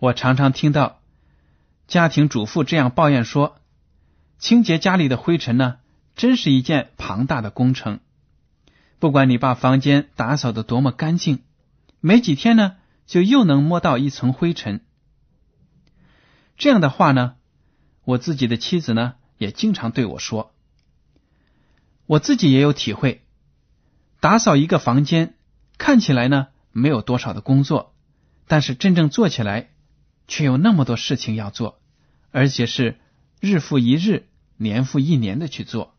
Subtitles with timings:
[0.00, 1.02] 我常常听到
[1.86, 3.60] 家庭主妇这样抱怨说
[4.40, 5.76] ：“清洁家里的灰尘呢，
[6.16, 8.00] 真是一件庞大的工程。
[8.98, 11.42] 不管你把房间打扫的多么干净，
[12.00, 14.80] 没几天呢，就又能摸到一层灰尘。”
[16.56, 17.34] 这样的话呢，
[18.04, 20.54] 我自己的妻子呢，也经常对我说。
[22.06, 23.22] 我自己也有体会，
[24.18, 25.34] 打扫一个房间
[25.76, 27.94] 看起来呢没有多少的工作，
[28.46, 29.68] 但是真正做起来
[30.30, 31.80] 却有那么多事情要做，
[32.30, 33.00] 而且是
[33.40, 35.96] 日复一日、年复一年的去做。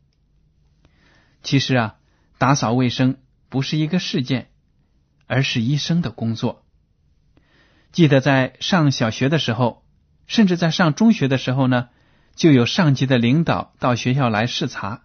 [1.44, 1.96] 其实啊，
[2.38, 3.18] 打扫卫生
[3.50, 4.48] 不是一个事件，
[5.28, 6.64] 而是一生的工作。
[7.92, 9.84] 记得在上小学的时候，
[10.28, 11.90] 甚至在上中学的时候呢，
[12.34, 15.04] 就有上级的领导到学校来视察。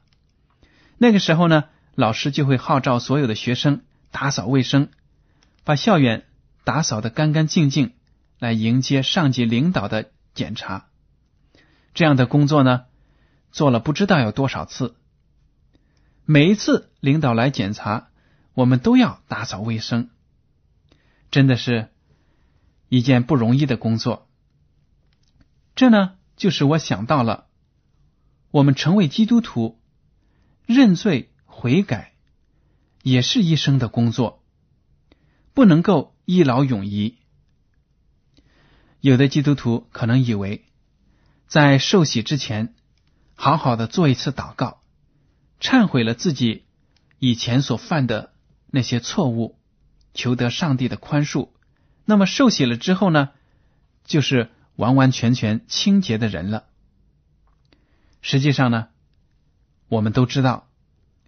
[0.99, 1.65] 那个时候呢，
[1.97, 3.83] 老师就会号召所有的学生
[4.13, 4.89] 打扫卫生，
[5.65, 6.27] 把校园
[6.63, 7.95] 打扫的干干净净，
[8.39, 10.89] 来迎接上级领导的检查。
[11.95, 12.87] 这样的工作呢，
[13.53, 14.97] 做了不知道有多少次。
[16.25, 18.09] 每一次领导来检查，
[18.55, 20.11] 我们都要打扫卫生，
[21.31, 21.91] 真的是
[22.89, 24.29] 一件不容易的工作。
[25.75, 27.47] 这呢，就是我想到了，
[28.51, 29.81] 我们成为基督徒。
[30.67, 32.15] 认罪悔改
[33.03, 34.43] 也是一生的工作，
[35.55, 37.19] 不能够一劳永逸。
[39.07, 40.65] 有的基督徒可能以为，
[41.47, 42.75] 在受洗之前，
[43.37, 44.81] 好好的做一次祷告，
[45.61, 46.65] 忏悔了自己
[47.21, 48.33] 以前所犯的
[48.67, 49.61] 那些错误，
[50.13, 51.51] 求得上帝的宽恕，
[52.05, 53.31] 那么受洗了之后呢，
[54.03, 56.65] 就是完完全全清洁的人了。
[58.23, 58.89] 实际上呢？
[59.87, 60.69] 我们都知道，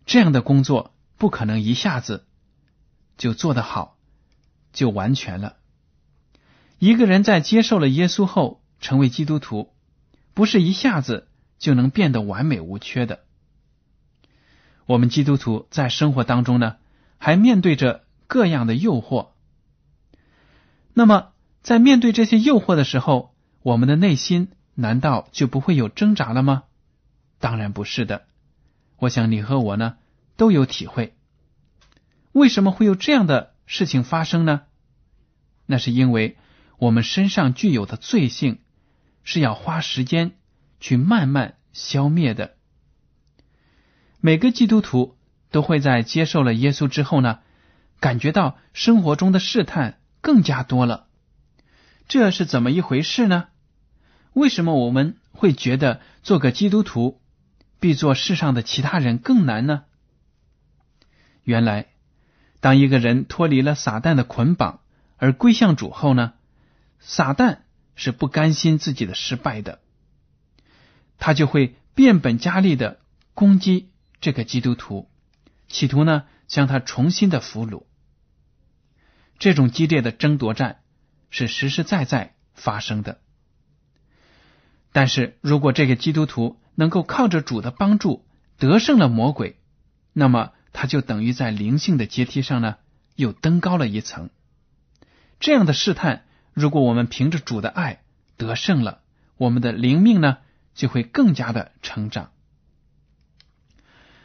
[0.05, 2.27] 这样的工作不可能一下子
[3.17, 3.97] 就做得好，
[4.73, 5.59] 就完全了。
[6.79, 9.73] 一个人在接受了耶稣后成为基督徒，
[10.35, 11.29] 不是一下子
[11.59, 13.21] 就能变得完美无缺的。
[14.87, 16.77] 我们基督徒在生活当中呢，
[17.19, 19.31] 还面对着各样的诱惑。
[20.95, 26.63] 那么，在面对这些诱惑的时候，我们的内心难道就不会有挣扎了吗？
[27.41, 28.25] 当然不是的。
[28.99, 29.97] 我想你和我呢
[30.37, 31.15] 都有体会。
[32.33, 34.63] 为什么会有这样的事情发生呢？
[35.67, 36.37] 那是因为
[36.79, 38.61] 我们身上具有的罪性
[39.23, 40.33] 是要花时间
[40.81, 42.57] 去慢慢消灭的。
[44.21, 45.17] 每个基督徒
[45.51, 47.41] 都会在接受了耶稣之后呢，
[48.01, 51.09] 感觉到生活中的试探更加多了。
[52.07, 53.49] 这是怎么一回事呢？
[54.33, 57.21] 为什么我们会觉得做个基督徒？
[57.81, 59.85] 比做世上的其他人更难呢？
[61.45, 61.87] 原来，
[62.61, 64.81] 当一个人脱离了撒旦的捆绑
[65.17, 66.35] 而归向主后呢，
[67.01, 67.59] 撒旦
[67.95, 69.81] 是不甘心自己的失败的，
[71.19, 73.01] 他就会变本加厉的
[73.35, 73.91] 攻击
[74.21, 75.09] 这个基督徒，
[75.69, 77.85] 企图呢将他重新的俘虏。
[79.39, 80.81] 这种激烈的争夺战
[81.31, 83.21] 是实实在在发生的。
[84.93, 88.27] 但是如果这个基督徒，能够靠着主的帮助
[88.59, 89.61] 得胜了魔鬼，
[90.13, 92.77] 那么他就等于在灵性的阶梯上呢
[93.15, 94.31] 又登高了一层。
[95.41, 96.25] 这样的试探
[96.59, 98.03] 如果我们凭着主的爱
[98.37, 99.01] 得胜了，
[99.37, 100.39] 我们的灵命呢
[100.75, 102.33] 就会更加的成长。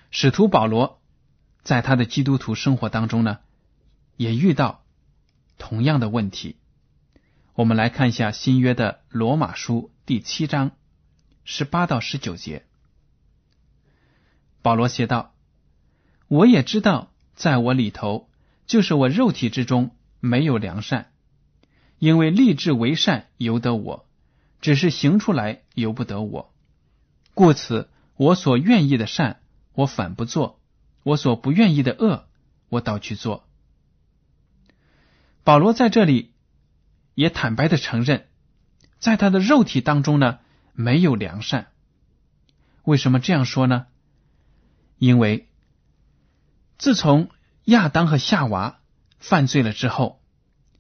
[0.10, 1.00] 使徒保罗
[1.62, 3.38] 在他的基督徒生活当中呢，
[4.18, 4.84] 也遇到
[5.60, 6.58] 同样的问题。
[7.54, 10.72] 我们来看一下新约的罗马书第七章
[11.44, 12.66] 十八到十九节，
[14.64, 15.36] 保罗写道
[16.28, 18.28] ：“我也知道，在我里头，
[18.66, 21.12] 就是我肉体之中没有良善，
[22.04, 24.06] 因为立志为善由得我，
[24.60, 26.54] 只是行出来由不得我。
[27.34, 29.40] 故此，我所愿意的善，
[29.72, 30.60] 我反不做；
[31.04, 32.28] 我所不愿意的恶，
[32.68, 33.48] 我倒去做。”
[35.46, 36.34] 保罗在这里。
[37.16, 38.28] 也坦白的承认，
[39.00, 40.40] 在他的肉体当中呢，
[40.74, 41.68] 没有良善。
[42.84, 43.86] 为什么这样说呢？
[44.98, 45.48] 因为
[46.78, 47.30] 自从
[47.64, 48.82] 亚当和夏娃
[49.20, 50.22] 犯罪了之后，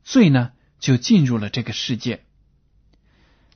[0.03, 0.51] 罪呢
[0.83, 2.25] 就进入了这个世界，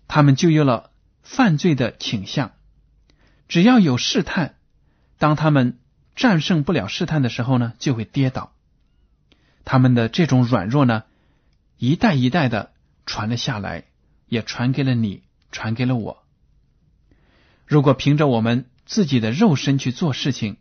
[0.07, 0.91] 他们就有了
[1.23, 2.53] 犯罪的倾向。
[3.49, 4.55] 只要有试探，
[5.17, 5.77] 当他们
[6.15, 8.53] 战胜不了试探的时候呢，就会跌倒。
[9.65, 11.03] 他们的这种软弱呢？
[11.77, 12.71] 一代一代的
[13.05, 13.83] 传了下来，
[14.27, 16.23] 也传给了你，传给了我。
[17.65, 20.55] 如果凭着我们自己的肉身去做事情，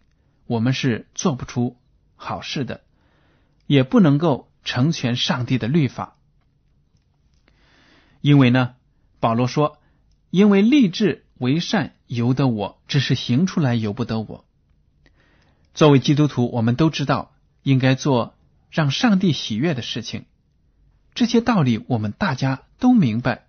[0.46, 1.76] 我们是做不出
[2.16, 2.82] 好事的，
[3.68, 6.15] 也不能够成全上帝的律法。
[8.26, 8.74] 因为呢，
[9.20, 9.78] 保罗说
[10.30, 14.44] ：“因为立志为善由得我，只是行出来由不得我。”
[15.74, 18.34] 作为基督徒，我们都知道应该做
[18.68, 20.24] 让上帝喜悦的事情。
[21.14, 23.46] 这些道理我们大家都明白，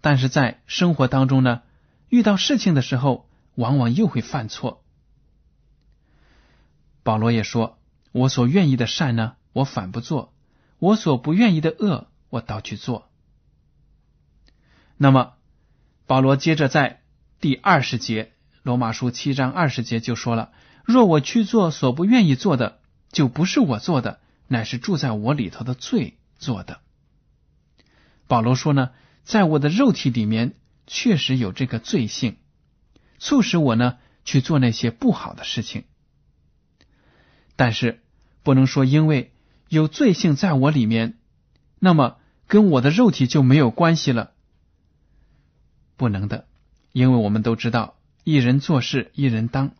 [0.00, 1.62] 但是在生活当中呢，
[2.08, 4.84] 遇到事情的时候，往往又会犯错。
[7.02, 7.76] 保罗也说
[8.12, 10.30] ：“我所愿意的善呢，我反不做；
[10.78, 13.10] 我所不愿意的恶，我倒去做。”
[14.96, 15.34] 那么，
[16.06, 17.02] 保罗接着在
[17.40, 18.32] 第二十节，
[18.62, 20.52] 罗马书七章二十节就说了
[20.84, 22.80] ：“若我去做所不愿意做的，
[23.12, 26.80] 就不是我做的，乃是住在我里头的罪做的。”
[28.26, 28.90] 保罗说呢，
[29.22, 30.54] 在我的肉体里面
[30.86, 32.38] 确实有这个罪性，
[33.18, 35.84] 促使我呢去做那些不好的事情。
[37.54, 38.02] 但是
[38.42, 39.32] 不能说因为
[39.68, 41.18] 有罪性在我里面，
[41.78, 42.16] 那么
[42.46, 44.32] 跟我的肉体就没有关系了。
[45.96, 46.46] 不能的，
[46.92, 49.74] 因为我们都知道，一人做事一人当，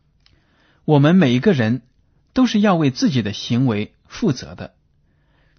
[0.85, 1.83] 我们每一个人
[2.33, 4.75] 都是要为自己的行为负责的。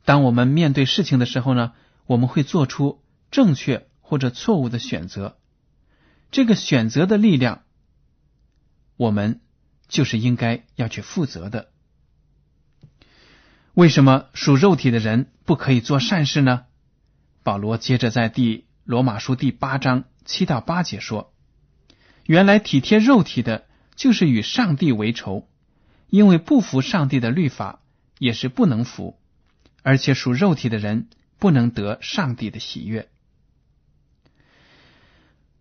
[0.06, 1.74] 当我们面对事情的时候呢？
[2.06, 5.38] 我们会做出正确或者错误的选择，
[6.32, 7.64] 这个选择的力量，
[8.96, 9.42] 我们
[9.90, 11.68] 就是应该要去负责的。
[13.74, 16.64] 为什么属肉体的人不可以做善事呢？
[17.44, 21.34] 保罗接着在第罗马书第八章七到八节说
[22.28, 23.66] ：“原来体贴肉体的，
[23.96, 25.48] 就是与上帝为仇，
[26.12, 27.82] 因为不服上帝的律法，
[28.20, 29.18] 也是不能服，
[29.82, 31.10] 而且属肉体的人。”
[31.40, 33.10] 不能得上帝的喜悦。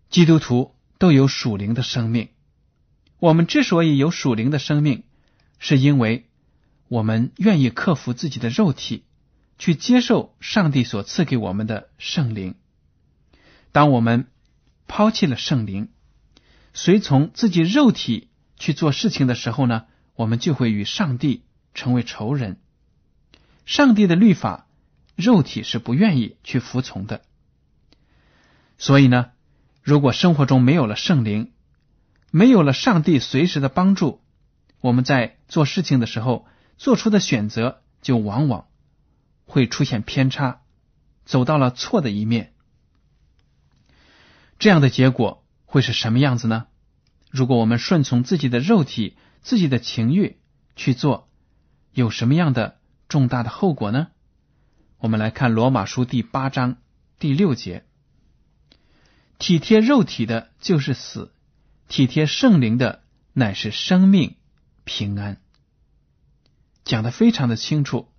[0.09, 2.29] 基督徒都有属灵的生命。
[3.19, 5.03] 我们之所以有属灵的生命，
[5.59, 6.25] 是因为
[6.87, 9.03] 我们愿意克服自己的肉体，
[9.59, 12.55] 去接受上帝所赐给我们的圣灵。
[13.71, 14.25] 当我们
[14.87, 15.89] 抛弃了圣灵，
[16.73, 22.59] 随从自己肉体去做事情的时候呢，我们就会与上帝成为仇人。
[23.65, 24.63] 上帝的律法。
[25.17, 27.23] 肉体是不愿意去服从的，
[28.77, 29.31] 所以呢，
[29.81, 31.53] 如果生活中没有了圣灵，
[32.29, 34.21] 没有了上帝随时的帮助，
[34.79, 36.45] 我们在做事情的时候
[36.77, 38.67] 做出的选择就往往
[39.47, 40.61] 会出现偏差，
[41.25, 42.53] 走到了错的一面。
[44.59, 46.67] 这样的结果会是什么样子呢？
[47.29, 50.37] 如果我们顺从自己的肉体、自己的情欲
[50.75, 51.29] 去做，
[51.93, 54.07] 有什么样的重大的后果呢？
[54.97, 56.77] 我们来看罗马书第八章
[57.19, 57.85] 第六节：
[59.37, 61.31] 体贴肉体的，就是死；
[61.87, 64.37] 体贴圣灵的，乃是生命
[64.83, 65.39] 平安。
[66.83, 68.09] 讲的非常的清楚。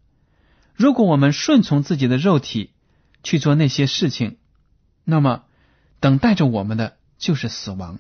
[0.75, 2.71] 如果我们顺从自己的肉体
[3.25, 4.37] 去做那些事情，
[5.03, 5.45] 那么
[6.01, 7.99] 等待着我们的就是死亡，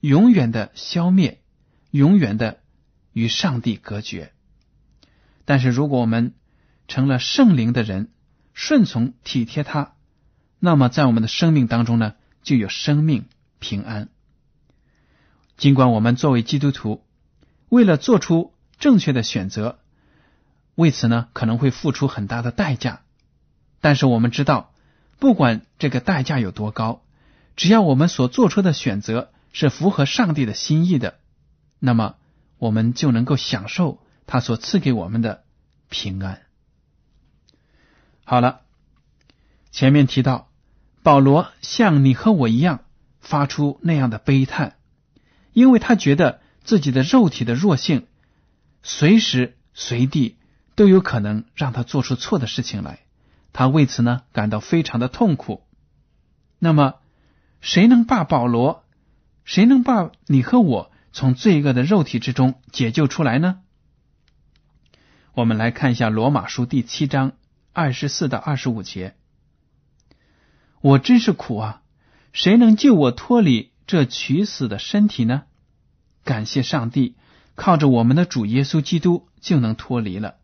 [0.00, 1.40] 永远的消灭，
[1.90, 2.60] 永远的
[3.12, 4.32] 与上帝隔绝。
[5.44, 6.34] 但是如果我们
[6.88, 8.10] 成了圣灵的人，
[8.54, 9.94] 顺从体贴他，
[10.58, 13.26] 那么在我们的生命当中呢，就有生命
[13.58, 14.08] 平安。
[15.56, 17.04] 尽管我们作为基督徒，
[17.68, 19.78] 为了做出正确的选择，
[20.74, 23.02] 为此呢可能会付出很大的代价，
[23.80, 24.72] 但是我们知道，
[25.18, 27.02] 不管这个代价有多高，
[27.58, 31.18] 只要我们所做出的选择是符合上帝的心意的，
[31.80, 32.14] 那么
[32.56, 33.98] 我们就能够享受
[34.28, 35.42] 他所赐给我们的
[35.88, 36.42] 平安。
[38.22, 38.60] 好了，
[39.72, 40.48] 前面提到
[41.02, 42.84] 保罗像你和我一样
[43.18, 44.76] 发出那样的悲叹，
[45.52, 48.06] 因为他觉得自己的肉体的弱性
[48.84, 50.36] 随时随地
[50.76, 53.00] 都有可能让他做出错的事情来。
[53.52, 55.64] 他为此呢感到非常的痛苦。
[56.60, 56.94] 那么，
[57.60, 58.84] 谁能把保罗，
[59.44, 63.60] 谁能把你和我从罪恶的肉体之中解救出来呢？
[65.34, 67.32] 我们来看一下罗马书第七章
[67.72, 69.14] 二十四到二十五节。
[70.80, 71.82] 我真是苦啊！
[72.32, 75.42] 谁能救我脱离这取死的身体呢？
[76.24, 77.16] 感谢上帝，
[77.54, 80.36] 靠着我们的主耶稣基督就能脱离了。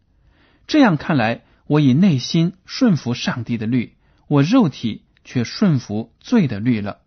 [0.67, 1.43] 这样看来。
[1.67, 3.97] 我以内心顺服上帝的律，
[4.29, 7.01] 我肉体却顺服罪的律了。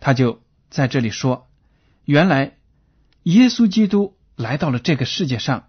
[0.00, 1.48] 他就在这里说
[2.06, 2.56] ：“原来
[3.22, 5.68] 耶稣基督来到了这个世界上，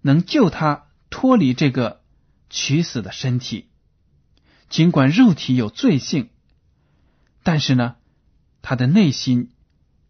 [0.00, 2.00] 能救他脱离这个
[2.48, 3.68] 取死的身体。
[4.70, 6.30] 尽管肉体有罪性，
[7.42, 7.96] 但是呢，
[8.62, 9.50] 他的内心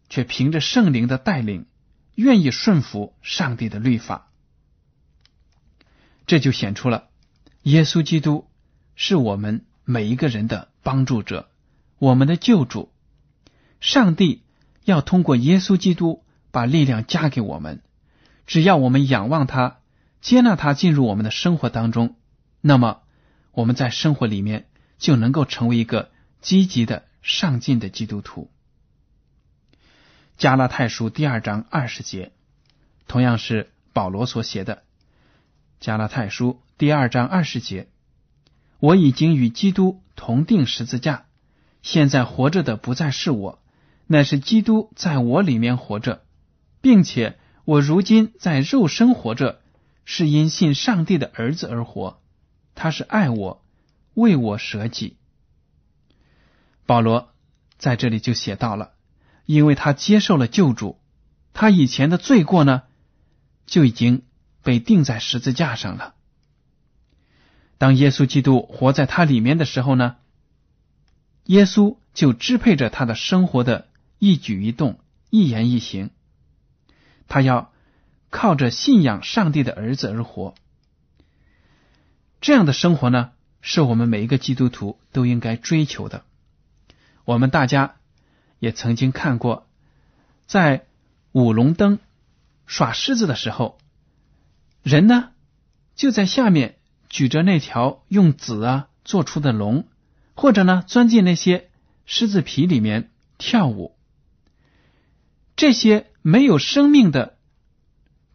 [0.08, 1.66] 却凭着圣灵的带领，
[2.14, 4.30] 愿意顺服上帝的律法。”
[6.26, 7.08] 这就显出了
[7.62, 8.48] 耶稣基督
[8.94, 11.50] 是我们每一个人的帮助者，
[11.98, 12.90] 我们的救主。
[13.84, 14.42] 上帝
[14.84, 17.82] 要通过耶稣基督把力量加给我们，
[18.46, 19.80] 只要我们仰望他，
[20.22, 22.16] 接纳他进入我们的生活当中，
[22.62, 23.02] 那么
[23.52, 26.10] 我们在生活里面就能够成为一个
[26.40, 28.50] 积极的、上进的基督徒。
[30.38, 32.32] 加拉太书第二章二十节，
[33.06, 34.82] 同样是保罗所写的。
[35.78, 37.88] 加拉太书第二章二十节：
[38.78, 41.26] 我已经与基督同定十字架，
[41.82, 43.58] 现在活着的不再是我，
[44.06, 46.22] 乃是基督在我里面活着，
[46.80, 49.60] 并且我如今在肉身活着，
[50.04, 52.22] 是因信上帝的儿子而活。
[52.74, 53.64] 他是爱我，
[54.14, 55.16] 为我舍己。
[56.86, 57.32] 保罗
[57.78, 58.92] 在这里就写到了，
[59.46, 61.00] 因为他接受了救主，
[61.52, 62.82] 他以前的罪过呢，
[63.66, 64.22] 就已经。
[64.64, 66.14] 被钉在十字架上了。
[67.76, 70.16] 当耶稣基督活在他里面的时候呢，
[71.44, 73.88] 耶稣就支配着他的生活的
[74.24, 76.08] 一举一动、一言一行。
[77.28, 77.70] 他要
[78.30, 80.54] 靠着信仰上帝的儿子而活。
[82.40, 86.24] 这样的生活呢，是我们每一个基督徒都应该追求的。
[87.26, 87.96] 我们大家
[88.58, 89.68] 也曾经看过，
[90.46, 90.86] 在
[91.32, 91.98] 舞龙灯
[92.64, 93.78] 耍狮子的时候。
[94.82, 95.32] 人呢，
[95.96, 96.78] 就在下面
[97.10, 99.86] 举着那条用纸啊做出的龙，
[100.34, 101.68] 或者呢钻进那些
[102.06, 103.93] 狮子皮里面跳舞。
[105.56, 107.38] 这些没有生命的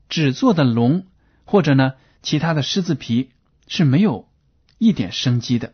[0.08, 1.08] 纸做的龙，
[1.46, 3.32] 或者呢其他的狮子皮
[3.68, 4.30] 是没有
[4.78, 5.74] 一点生机的。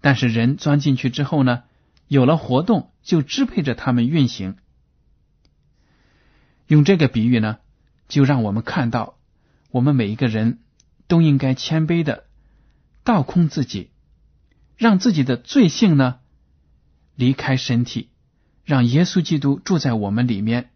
[0.00, 1.62] 但是人钻进去之后呢，
[2.08, 4.56] 有了活动，就支配着他们运行。
[6.66, 7.58] 用这个比喻呢，
[8.08, 9.18] 就让我们看到。
[9.70, 10.58] 我们每一个人
[11.06, 12.24] 都应该谦卑的
[13.04, 13.90] 倒空自己，
[14.76, 16.20] 让自己的罪性呢
[17.14, 18.10] 离开身体，
[18.72, 20.70] 让耶稣基督住在我们里面。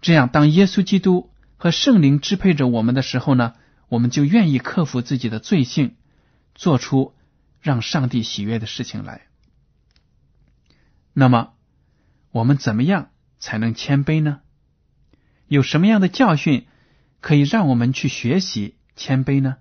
[0.00, 3.54] 这样，当耶稣基督和圣灵支配着我们的时候呢，
[3.88, 5.96] 我们就愿意克服自己的罪性，
[6.54, 7.16] 做出
[7.60, 9.22] 让上帝喜悦的事情来。
[11.12, 11.54] 那么，
[12.30, 14.38] 我们怎么样才能谦卑呢？
[15.48, 16.68] 有什么样的教训？
[17.20, 19.56] 可以让我们去学习谦卑呢？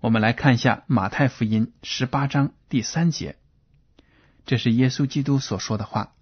[0.00, 3.36] 我们来看一下马太福音十八章第三节，
[4.44, 6.14] 这是耶稣基督所说的话：“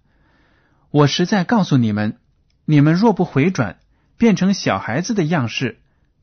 [0.91, 2.19] 我实在告诉你们，
[2.65, 3.79] 你们若不回转，
[4.17, 5.79] 变成小孩子的样式，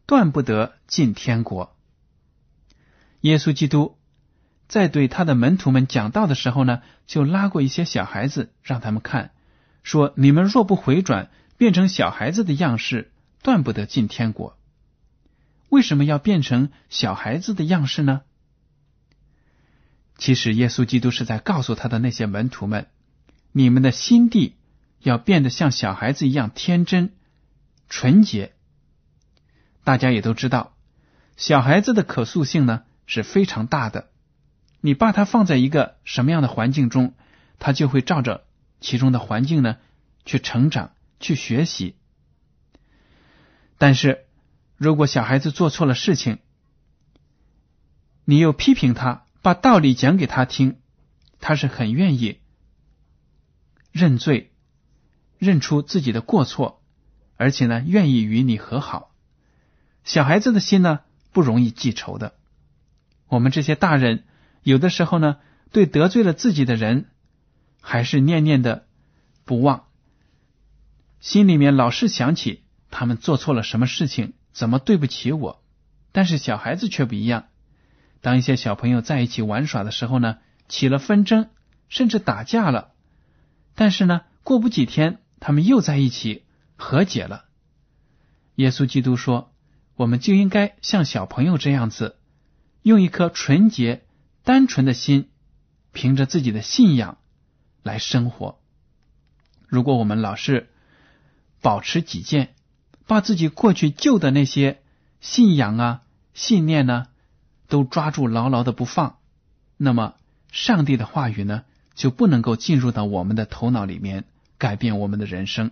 [0.06, 1.76] 断不得进天国。”
[3.22, 3.98] 耶稣基督
[4.68, 9.32] 在对他的门徒们讲道的时候呢，就拉过一些小孩子，让他们看，
[9.82, 13.10] 说：“你们若不回转，变成小孩子的样式。”
[13.40, 14.58] 断不得进天国。
[15.68, 18.22] 为什么要变成小孩子的样式呢？
[20.18, 22.88] 其实耶稣基督是在告诉他的那些门徒们：
[23.52, 24.56] 你们的心地
[25.00, 27.14] 要变得像小孩子一样天真、
[27.88, 28.54] 纯洁。
[29.84, 30.76] 大家也都知道，
[31.36, 34.10] 小孩子的可塑性呢是非常大的。
[34.80, 37.14] 你把他放在一个什么样的环境中，
[37.58, 38.44] 他就会照着
[38.80, 39.78] 其中的环境呢
[40.24, 41.96] 去成长、去学习。
[43.76, 44.26] 但是，
[44.76, 46.38] 如果小孩子做错了事情，
[48.24, 50.78] 你又批评他，把道理讲给他听，
[51.40, 52.40] 他是很愿意
[53.90, 54.47] 认罪、
[55.38, 56.82] 认出自己的过错，
[57.36, 59.14] 而且呢，愿意与你和好。
[60.04, 61.00] 小孩子的心呢，
[61.32, 62.34] 不容易记仇的。
[63.28, 64.24] 我们这些大人，
[64.62, 65.36] 有的时候呢，
[65.70, 67.06] 对得罪了自己的人，
[67.80, 68.86] 还是念念的
[69.44, 69.84] 不忘，
[71.20, 75.62] 心里面老是想起他们做错了什么事情，怎么对不起我。
[76.10, 77.48] 但是小孩子却不一样，
[78.22, 81.50] 当一些小朋友在一起玩耍的时候呢，起了纷争，
[81.88, 82.92] 甚至打架了，
[83.74, 86.44] 但是呢，过不几天，他们又在一起
[86.76, 87.44] 和解了。
[88.56, 89.52] 耶稣基督说
[89.96, 92.16] ：“我们就应该像小朋友这样子。”
[92.82, 94.06] 用一颗纯洁、
[94.44, 95.28] 单纯的心，
[95.92, 97.18] 凭着自己的信仰
[97.82, 98.60] 来生活。
[99.66, 100.70] 如果我们老是
[101.60, 102.54] 保持己见，
[103.06, 104.80] 把自己过去旧的那些
[105.20, 106.02] 信仰啊、
[106.32, 107.08] 信念呢，
[107.66, 109.18] 都抓住牢牢的不放，
[109.76, 110.14] 那么
[110.50, 111.64] 上帝的话语呢，
[111.94, 114.24] 就不能够进入到我们的头脑里面，
[114.58, 115.70] 改变我们的人生。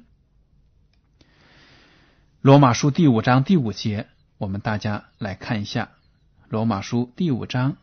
[2.40, 4.06] 罗马书第五章第五节，
[4.38, 5.90] 我们大家来看一下。
[6.48, 7.76] 罗马书第五章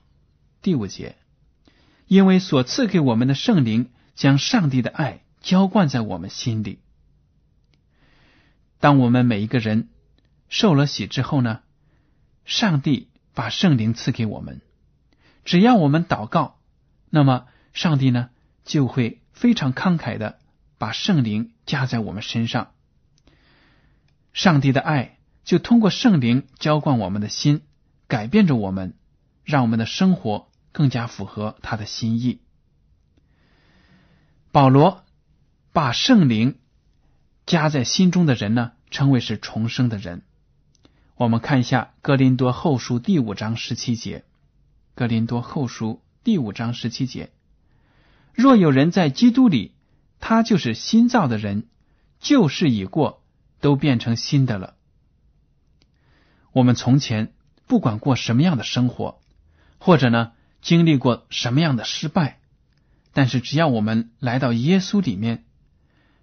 [0.62, 1.18] 第五节，
[2.08, 6.80] 因为所赐给我们的圣灵将上帝的爱浇灌在我们心里。
[8.80, 9.90] 当我们每一个人
[10.48, 11.60] 受了洗之后呢，
[12.46, 14.62] 上帝把圣灵赐给我们。
[15.44, 16.60] 只要我们祷告，
[17.10, 18.30] 那么上帝呢
[18.64, 20.40] 就会非常慷慨的
[20.84, 22.74] 把圣灵加在我们身上。
[24.34, 27.62] 上帝的爱就通过圣灵浇灌我们的心。
[28.10, 28.94] 改变着我们，
[29.46, 32.42] 让我们的生活更加符合他的心意。
[34.52, 35.06] 保罗
[35.72, 36.60] 把圣灵
[37.46, 40.24] 加在心中的人呢，称为是重生的人。
[41.16, 44.20] 我们看一下《哥林多后书》第五章十七节，
[44.96, 47.32] 《哥林多后书》第五章十七节：
[48.34, 49.72] 若有人在基督里，
[50.26, 51.68] 他就是新造的人，
[52.22, 53.22] 旧事已过，
[53.60, 54.76] 都变成新的了。
[56.54, 57.34] 我们从前。
[57.66, 59.22] 不管过什么样的生活，
[59.80, 62.40] 或者呢经历过什么样的失败，
[63.14, 65.46] 但是只要我们来到耶稣里面，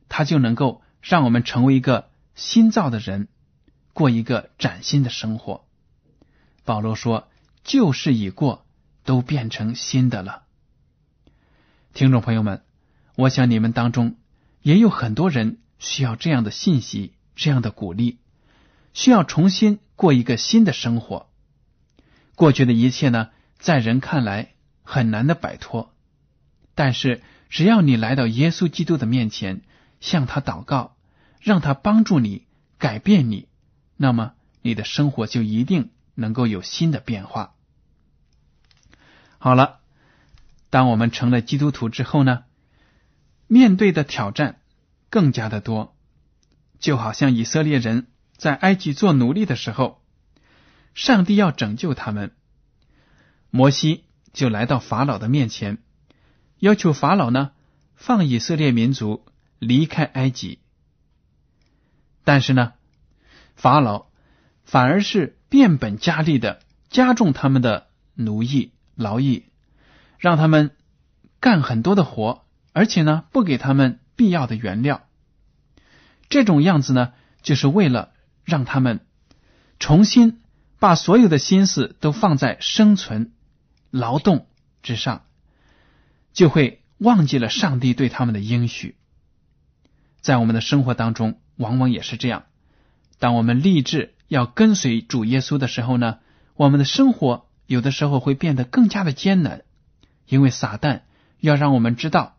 [0.08, 3.28] 他就能够让我们成为一个新造的人，
[3.94, 5.64] 过一个崭新的生活。
[6.64, 7.28] 保罗说
[7.64, 8.64] ：“旧事已过，
[9.04, 10.44] 都变成新的了。”
[11.94, 12.62] 听众朋友们，
[13.20, 14.16] 我想你们当中
[14.62, 18.18] 也有很多人需要这样的信息，这样的鼓励，
[18.94, 21.28] 需要重新过一个新的生活。
[22.34, 23.28] 过去的一切呢，
[23.58, 25.92] 在人看来很难的摆脱，
[26.74, 29.60] 但是只要你来到耶稣基督的面前，
[30.00, 30.96] 向他祷告，
[31.42, 32.46] 让他帮助你
[32.78, 33.48] 改变你，
[33.98, 37.52] 那么你的生活就一定能够有新的变化。
[39.36, 39.80] 好了，
[40.70, 42.44] 当我们成了基督徒之后呢，
[43.52, 44.60] 面对的挑战
[45.08, 45.96] 更加的多，
[46.78, 50.00] 就好像以色列人在埃及做奴隶的时候。
[50.94, 52.30] 上帝要拯救他们，
[53.50, 55.78] 摩西就来到法老的面前，
[56.60, 57.50] 要求法老呢
[57.96, 59.26] 放以色列民族
[59.58, 60.60] 离开埃及。
[62.22, 62.74] 但是呢，
[63.56, 64.06] 法老
[64.62, 69.46] 反而是变本加厉的加重他们的奴役劳役，
[70.18, 70.70] 让他们
[71.40, 75.06] 干很多的活，而且呢不给他们必要的原料。
[76.28, 78.12] 这种样子呢，就是为了
[78.44, 79.00] 让他们
[79.78, 80.40] 重新。
[80.80, 83.32] 把所有的心思都放在生存、
[83.90, 84.46] 劳动
[84.82, 85.26] 之上，
[86.32, 88.96] 就会忘记了上帝对他们的应许。
[90.22, 92.44] 在我们的生活当中，往往也是这样。
[93.18, 96.20] 当我们立志要跟随主耶稣的时候呢，
[96.54, 99.64] 我们的生活有的时候会变得更加的艰难，
[100.24, 101.02] 因为撒旦
[101.40, 102.38] 要让我们知道，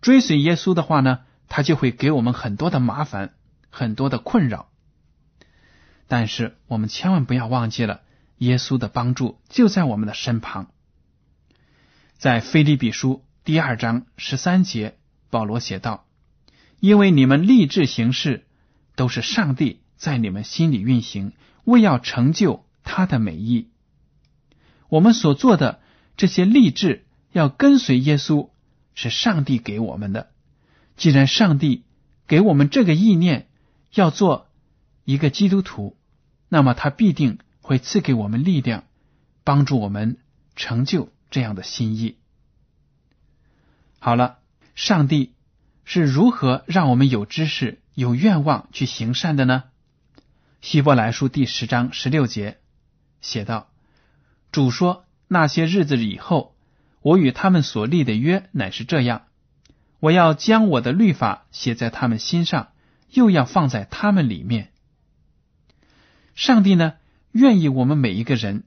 [0.00, 3.34] 追随耶稣的话呢，他就会给我们很多的麻烦，
[3.70, 4.68] 很多的困扰。
[6.06, 8.00] 但是我们千万不要忘记了，
[8.38, 10.70] 耶稣的帮助就在我们的身旁。
[12.16, 14.98] 在腓利比书第二章十三节，
[15.30, 16.06] 保罗写道
[16.80, 18.46] ：“因为你们立志行事，
[18.96, 21.32] 都是上帝在你们心里运行，
[21.64, 23.68] 为要成就他的美意。
[24.88, 25.80] 我们所做的
[26.16, 28.50] 这些立志，要跟随耶稣，
[29.00, 30.32] 是上帝给我们的。
[30.96, 31.84] 既然上帝
[32.26, 33.46] 给我们这个意念，
[33.94, 34.48] 要做
[35.04, 35.96] 一个基督徒。”
[36.50, 38.84] 那么他必定会赐给我们力量，
[39.44, 40.16] 帮助我们
[40.56, 42.16] 成就这样的心意。
[44.00, 44.38] 好了，
[44.74, 45.34] 上帝
[45.84, 49.64] 是如何让我们有知识、有愿望去行善的呢？
[50.60, 52.58] 希伯来书第十章十六节
[53.20, 53.68] 写道
[54.50, 56.56] ：“主说，那些日子以后，
[57.00, 59.22] 我与他们所立的约乃是这样：
[60.00, 62.68] 我要将我的律法写在他们心上，
[63.10, 64.72] 又要放在他们里面。
[66.34, 66.94] 上帝呢，
[67.32, 68.64] 愿意我们每一个人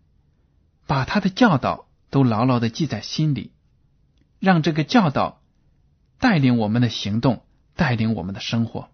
[0.88, 3.52] 把他的教导都牢牢的记在心里，
[4.40, 5.42] 让这个教导
[6.20, 7.44] 带领我们的行动，
[7.76, 8.90] 带领我们的生活。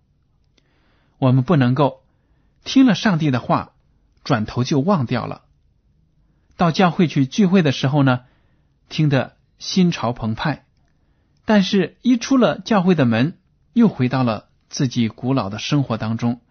[1.18, 2.04] 我们不能够
[2.64, 3.74] 听了上帝的话，
[4.24, 5.44] 转头就忘掉了。
[6.56, 8.26] 到教会去聚会的时候呢，
[8.90, 10.66] 听得心潮澎湃，
[11.46, 13.38] 但是一出了教会的门，
[13.74, 16.42] 又回到了自己古老的生活当中，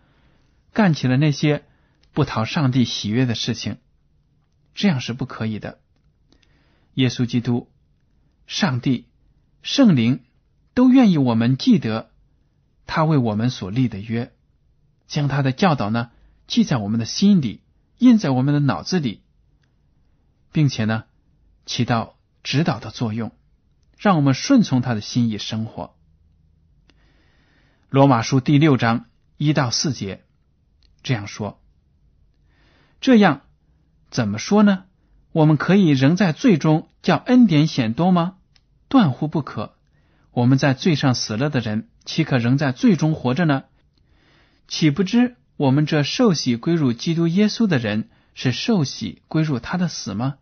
[0.72, 1.64] 干起了那些
[2.12, 3.78] 不讨上帝喜悦的事情，
[4.74, 5.80] 这样是不可以的。
[6.94, 7.70] 耶稣基督、
[8.46, 9.08] 上帝、
[9.62, 10.24] 圣灵
[10.74, 12.10] 都愿意我们记得
[12.86, 14.32] 他为我们所立的约，
[15.06, 16.10] 将他的教导呢
[16.46, 17.60] 记在我们的心里，
[17.98, 19.22] 印在我们的脑子里。
[20.52, 21.04] 并且呢，
[21.66, 22.15] 起到
[22.46, 23.32] 指导的作用，
[23.98, 25.96] 让我们顺从他的心意生活。
[27.90, 29.06] 罗马书第六章
[29.36, 30.22] 一到四节
[31.02, 31.60] 这样说：
[33.00, 33.40] 这样
[34.10, 34.84] 怎么说呢？
[35.32, 38.36] 我们可以仍在罪中叫恩典显多吗？
[38.86, 39.74] 断乎不可！
[40.30, 43.64] 我们在罪上死了的人，岂可仍在罪中活着呢？
[44.68, 50.36] 岂不知我们这受洗归入基督耶稣的人，是受洗归入他的死吗？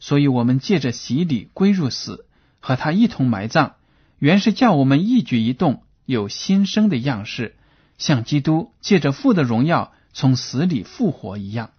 [0.00, 2.26] 所以，我们借着洗礼归入死，
[2.60, 3.72] 和他一同埋葬，
[4.20, 7.56] 原是叫我们一举一动有新生的样式，
[7.98, 11.72] 像基督借着父的荣耀从死里复活一样。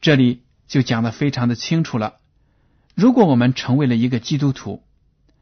[0.00, 2.16] 这里就讲的非常的清楚了。
[2.96, 4.82] 如果我们成为了一个基督徒，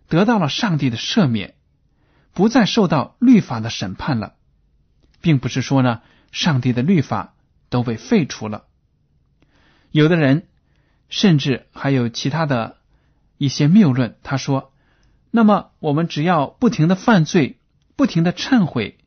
[0.09, 1.55] 得到了上帝的赦免，
[2.35, 4.35] 不再受到律法的审判了，
[5.23, 7.35] 并不是说呢，上帝的律法
[7.70, 8.66] 都被废除了。
[9.90, 10.47] 有的人。
[11.09, 12.79] 甚至还有其他的
[13.38, 14.17] 一些谬论。
[14.23, 14.73] 他说
[15.31, 17.59] ：“那么我们只要不停的犯罪，
[17.97, 18.99] 不停的忏悔，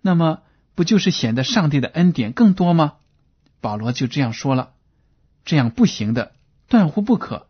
[0.00, 0.42] 那么
[0.74, 2.94] 不就是显得上帝的恩典更多吗？”
[3.60, 4.72] 保罗就这样说了
[5.44, 6.32] ：“这样不行的，
[6.68, 7.48] 断乎不可。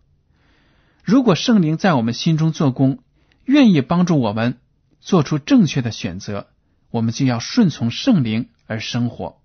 [1.04, 3.02] 如果圣灵在我们心中做工，
[3.44, 4.58] 愿意帮助我们
[5.00, 6.48] 做出正确的选择，
[6.90, 9.40] 我们就要顺从圣灵而生活。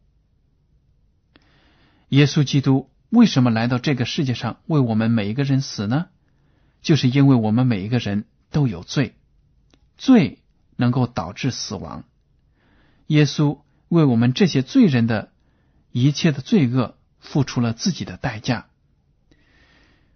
[2.10, 6.08] 耶稣基督。”为什么来到这个世界上为我们每一个人死呢？
[6.82, 9.14] 就是因为我们每一个人都有罪，
[9.98, 10.40] 罪
[10.78, 12.06] 能够导致死亡。
[13.06, 15.32] 耶稣为我们这些罪人的
[15.92, 18.66] 一切的罪恶付出了自己的代价，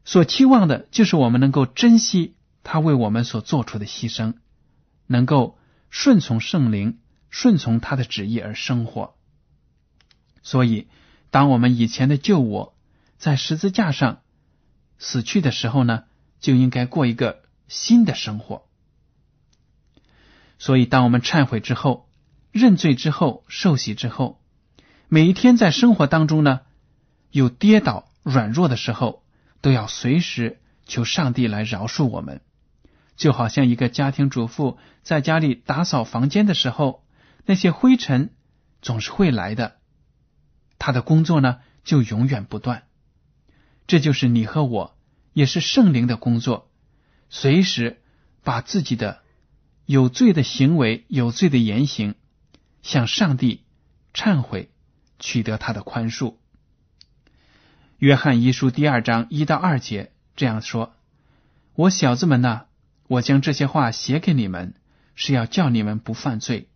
[0.03, 2.33] 所期望的就是我们能够珍惜
[2.63, 4.33] 他为我们所做出的牺牲，
[5.05, 5.60] 能够
[5.91, 6.97] 顺从圣灵、
[7.29, 9.13] 顺从他的旨意而生活。
[10.41, 10.88] 所以，
[11.29, 12.73] 当我们以前的旧我。
[13.17, 14.21] 在十字架上
[14.99, 16.03] 死去的时候呢，
[16.39, 18.67] 就应该过一个新的生活。
[20.60, 22.10] 所以，当我们忏悔之后、
[22.51, 24.41] 认罪之后、受洗之后，
[25.08, 26.62] 每一天在生活当中呢，
[27.30, 29.23] 有跌倒、软弱的时候，
[29.62, 32.41] 都要随时求上帝来饶恕我们。
[33.15, 37.03] 就好像一个家庭主妇在家里打扫房间的时候，
[37.45, 38.34] 那些灰尘
[38.82, 39.77] 总是会来的，
[40.77, 42.84] 他的工作呢就永远不断。
[43.88, 44.97] 这就是你和我，
[45.32, 46.69] 也是圣灵的工作，
[47.30, 48.02] 随时
[48.43, 49.21] 把自己的
[49.86, 52.15] 有罪的行为、有罪的言行
[52.82, 53.63] 向上帝
[54.13, 54.69] 忏悔，
[55.19, 56.36] 取得他的宽恕。
[57.97, 60.93] 约翰一书第二章一到二节这样说
[61.73, 62.65] ：“我小子们呐，
[63.08, 64.73] 我将这些话写给你们，
[65.15, 66.67] 是要叫你们不犯罪。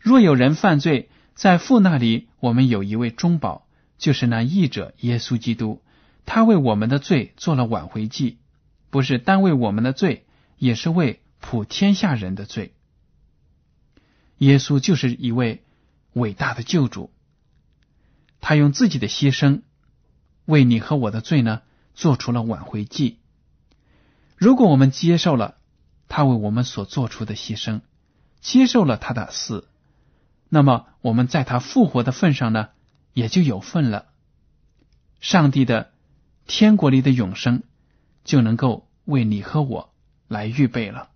[0.00, 3.66] 若有人犯罪，在父那里，我们有一位中保，
[3.98, 5.82] 就是那义者耶稣基督。”
[6.26, 8.38] 他为我们的罪做了挽回祭，
[8.90, 10.26] 不是单为我们的罪，
[10.58, 12.74] 也是为普天下人的罪。
[14.38, 15.64] 耶稣就是一位
[16.12, 17.10] 伟大的救主，
[18.40, 19.62] 他用自己的牺牲
[20.44, 21.62] 为你和我的罪呢
[21.94, 23.18] 做出了挽回祭。
[24.36, 25.56] 如果我们接受了
[26.08, 27.80] 他为我们所做出的牺牲，
[28.40, 29.68] 接受了他的死，
[30.48, 32.70] 那么我们在他复活的份上呢
[33.14, 34.06] 也就有份了。
[35.20, 35.92] 上帝的。
[36.46, 37.62] 天国里的永生
[38.24, 39.92] 就能够为你和我
[40.28, 41.10] 来预备了。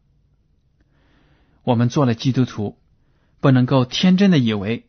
[1.62, 2.78] 我们做了基督徒，
[3.40, 4.86] 不能够天真的以为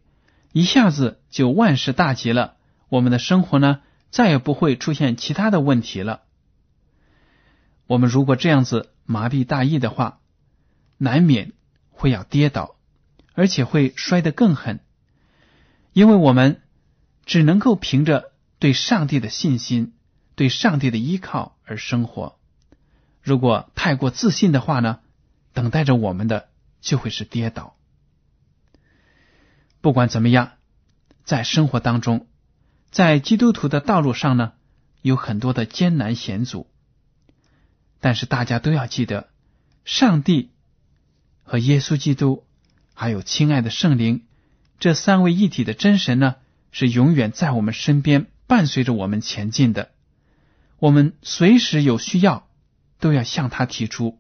[0.52, 2.56] 一下子就万事大吉了，
[2.90, 6.24] 我们的生活呢再也不会出现其他的问题了。
[7.88, 10.20] 我们如果这样子麻痹大意的话，
[10.98, 11.54] 难免
[11.90, 12.78] 会要跌倒，
[13.34, 14.80] 而且会摔得更狠，
[15.94, 16.62] 因为我们
[17.26, 19.94] 只能够凭着对上帝的信心。
[20.42, 22.40] 对上帝的依靠而生活，
[23.22, 24.98] 如果太过自信的话呢，
[25.54, 26.50] 等待着我们的
[26.82, 27.78] 就会是跌倒。
[29.82, 30.54] 不管怎么样，
[31.24, 32.26] 在生活当中，
[32.90, 34.54] 在基督徒的道路上呢，
[35.04, 36.66] 有很多的艰难险阻。
[38.00, 39.30] 但是大家都要记得，
[39.86, 40.50] 上帝
[41.44, 42.48] 和耶稣基督，
[42.96, 44.26] 还有亲爱的圣灵，
[44.80, 46.38] 这三位一体的真神呢，
[46.72, 49.92] 是永远在我们身边，伴随着我们前进的。
[50.82, 52.50] 我们随时有需要，
[53.00, 54.20] 都要向他提出，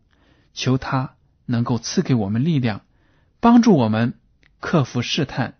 [0.53, 1.15] 求他
[1.47, 2.81] 能够赐给我们力量，
[3.39, 4.13] 帮助我们
[4.59, 5.55] 克服试探，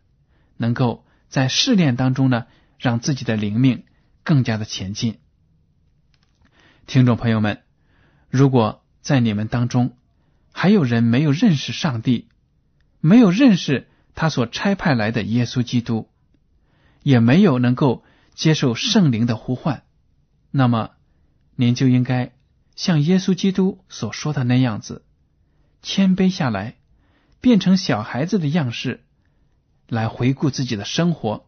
[0.57, 2.45] 能够在试炼当中呢，
[2.77, 3.83] 让自己的灵命
[4.23, 5.17] 更加的前进。
[6.85, 7.63] 听众朋友们。
[8.29, 9.97] 如果在你们当中
[10.51, 12.29] 还有人没有认识上帝，
[12.99, 16.09] 没有认识他所差派来的耶稣基督，
[17.01, 18.03] 也没有能够
[18.35, 19.83] 接受圣灵的呼唤，
[20.51, 20.91] 那么
[21.55, 22.33] 您就应该
[22.75, 25.03] 像耶稣基督所说的那样子，
[25.81, 26.77] 谦卑下来，
[27.39, 29.03] 变成小孩子的样式，
[29.87, 31.47] 来回顾自己的生活，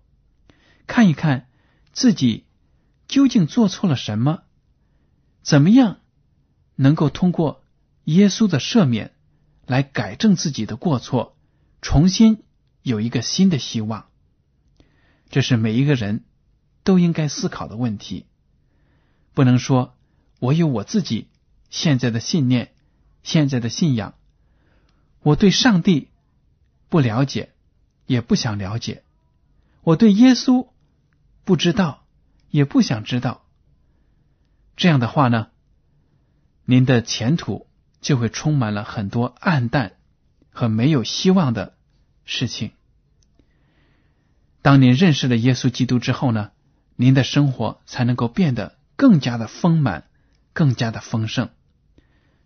[0.87, 1.47] 看一看
[1.91, 2.45] 自己
[3.07, 4.43] 究竟做错了什么，
[5.41, 5.99] 怎么样。
[6.75, 7.63] 能够通过
[8.05, 9.13] 耶稣的赦免
[9.67, 11.37] 来改正自己的过错，
[11.83, 12.43] 重新
[12.81, 14.07] 有一个新的希望，
[15.29, 16.25] 这是每一个人
[16.83, 18.25] 都应该思考的问题。
[19.33, 19.95] 不能说
[20.39, 21.27] 我有我自己
[21.69, 22.73] 现在的信念、
[23.23, 24.13] 现在的信仰，
[25.21, 26.09] 我对上帝
[26.89, 27.51] 不了解，
[28.05, 29.01] 也不想了解；
[29.81, 30.67] 我对耶稣
[31.43, 32.05] 不知道，
[32.49, 33.45] 也不想知道。
[34.75, 35.47] 这样的话呢？
[36.65, 37.67] 您的前途
[37.99, 39.97] 就会充满了很多暗淡
[40.49, 41.75] 和没有希望的
[42.23, 42.71] 事情。
[44.61, 46.51] 当您认识了耶稣基督之后呢，
[46.95, 50.05] 您的生活才能够变得更加的丰满，
[50.53, 51.49] 更加的丰盛。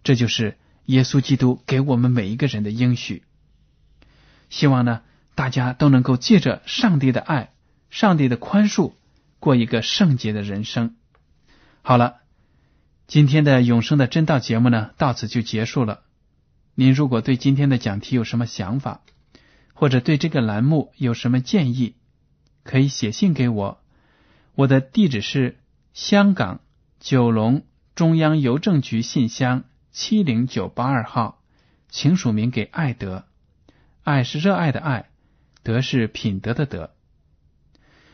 [0.03, 3.23] 这就是耶稣基督给我们每一个人的应许。
[4.49, 5.01] 希望呢，
[5.35, 7.51] 大家都能够借着上帝的爱、
[7.89, 8.93] 上帝的宽恕，
[9.39, 10.95] 过一个圣洁的人生。
[11.81, 12.17] 好了。
[13.09, 16.01] 今天的永生的真道节目呢，到此就结束了。
[16.75, 18.99] 您如果对今天的讲题有什么想法，
[19.73, 21.95] 或者对这个栏目有什么建议，
[22.65, 23.81] 可以写信给我。
[24.55, 25.57] 我的地址是
[25.97, 26.59] 香港
[26.99, 31.41] 九龙中央邮政局信箱七零九八二号，
[31.89, 33.25] 请署名给爱德。
[34.03, 35.09] 爱是热爱的爱，
[35.63, 36.91] 德是品德的德。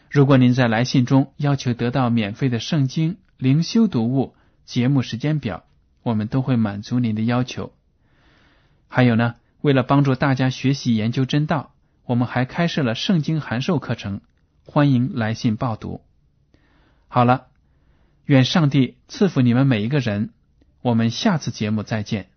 [0.10, 5.66] 如果您在来信中要求得到免费的圣经灵修读物，节目时间表，
[6.04, 7.74] 我们都会满足您的要求。
[8.88, 14.22] 还有呢，为了帮助大家学习研究真道，我们还开设了圣经函授课程，
[14.66, 16.00] 欢迎来信报读。
[17.10, 17.48] 好了，
[18.26, 20.30] 愿上帝赐福你们每一个人。
[20.82, 22.33] 我们下次节目再见。